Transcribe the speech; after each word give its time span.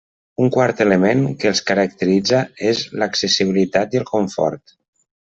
Un 0.43 0.47
quart 0.53 0.79
element 0.85 1.19
que 1.43 1.49
els 1.53 1.61
caracteritza 1.67 2.39
és 2.71 2.81
l'accessibilitat 3.03 3.95
i 3.99 4.03
el 4.03 4.09
confort. 4.13 4.75